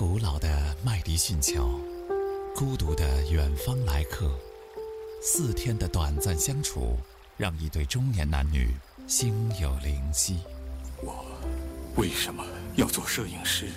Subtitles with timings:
[0.00, 1.78] 古老的麦迪逊桥，
[2.56, 4.34] 孤独的远方来客，
[5.22, 6.96] 四天的短暂相处，
[7.36, 8.74] 让一对中年男女
[9.06, 10.38] 心有灵犀。
[11.02, 11.22] 我
[11.96, 12.42] 为什么
[12.76, 13.68] 要做摄影师？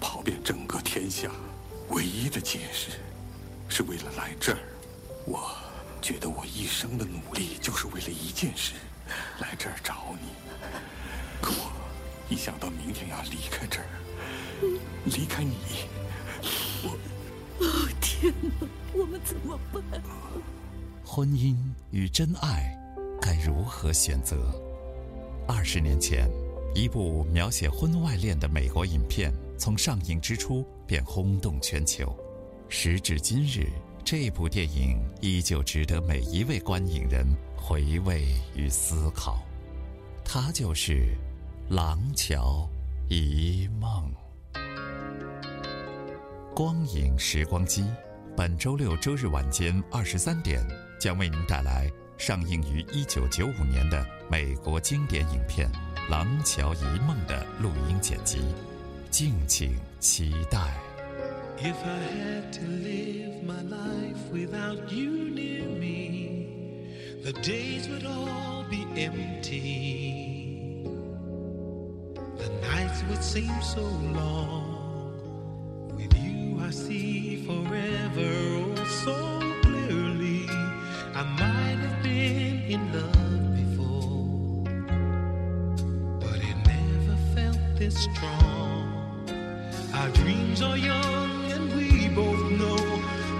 [0.00, 1.28] 跑遍整个天下，
[1.88, 2.90] 唯一的解释，
[3.68, 4.58] 是为了来这儿。
[5.26, 5.52] 我
[6.00, 8.74] 觉得我一生的努力就是为了一件事，
[9.40, 10.28] 来这儿找你。
[11.40, 11.72] 可我
[12.28, 13.88] 一想到明天要离开这儿，
[15.04, 15.54] 离开你，
[16.84, 16.90] 我……
[17.60, 19.82] 哦天哪，我们怎么办？
[21.04, 21.56] 婚姻
[21.90, 22.76] 与真爱
[23.20, 24.36] 该如何选择？
[25.46, 26.30] 二十年前，
[26.74, 29.32] 一部描写婚外恋的美国影片。
[29.58, 32.12] 从上映之初便轰动全球，
[32.68, 33.70] 时至今日，
[34.04, 37.24] 这部电影依旧值得每一位观影人
[37.56, 38.26] 回味
[38.56, 39.40] 与思考。
[40.24, 41.16] 它就是
[41.74, 42.68] 《廊桥
[43.08, 44.10] 遗梦》。
[46.54, 47.82] 光影时光机，
[48.36, 50.62] 本周六周日晚间二十三点，
[51.00, 55.66] 将为您带来上映于一九九五年的美国经典影片
[56.10, 58.38] 《廊桥遗梦》的录音剪辑。
[59.10, 60.58] 敬请期待。
[61.56, 66.48] If I had to live my life without you near me,
[67.22, 70.84] the days would all be empty.
[72.36, 74.81] The nights would seem so long.
[87.90, 89.28] Strong.
[89.94, 92.76] Our dreams are young and we both know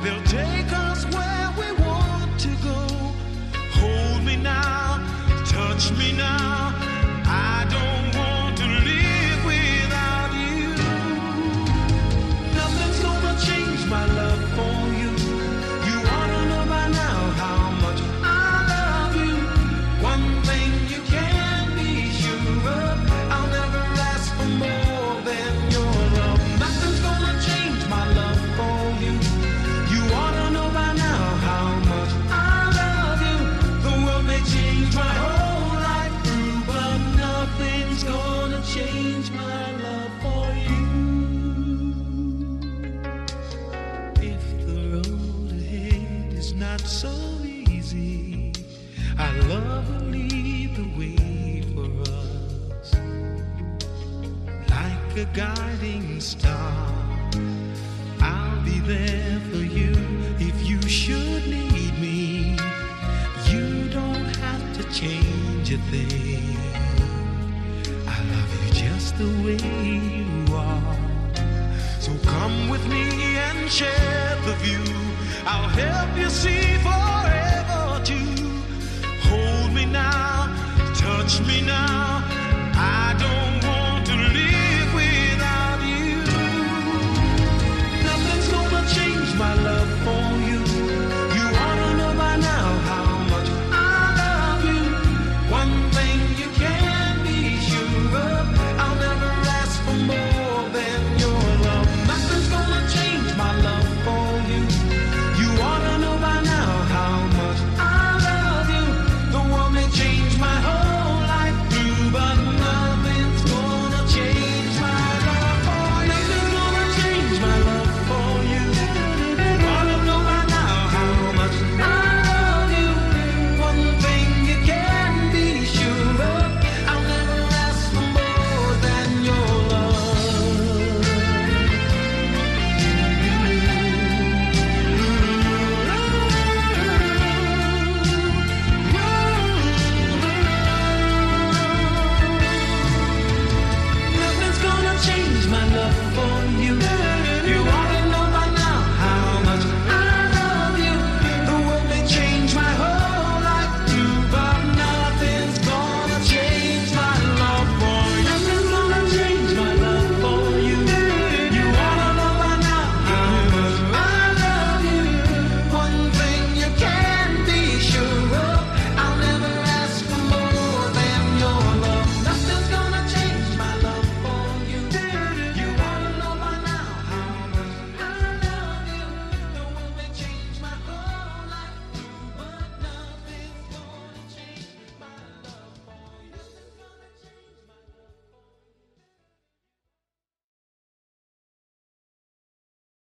[0.03, 2.82] they'll take us where we want to go.
[46.93, 47.11] So
[47.43, 48.53] easy,
[49.19, 52.93] our love will lead the way for us
[54.69, 56.93] like a guiding star.
[58.21, 59.95] I'll be there for you
[60.39, 62.59] if you should need me.
[63.47, 66.57] You don't have to change a thing.
[68.07, 71.22] I love you just the way you are.
[72.13, 74.85] So come with me and share the view.
[75.47, 77.22] I'll help you see forever